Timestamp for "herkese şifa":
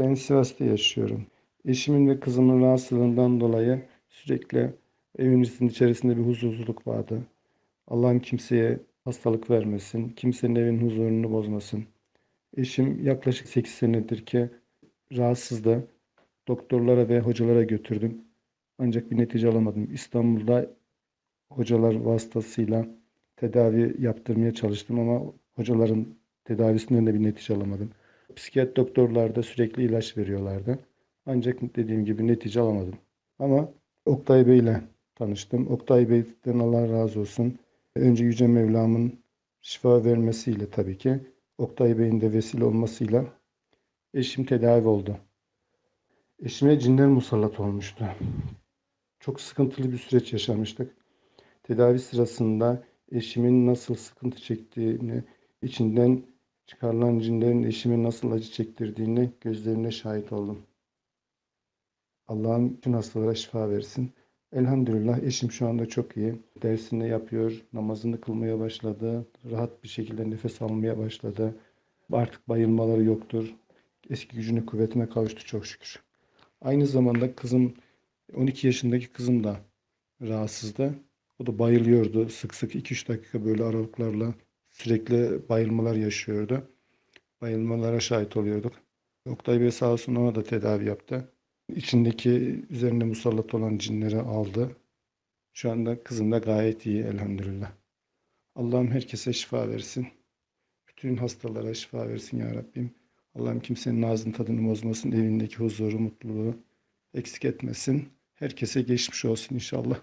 98.90-99.68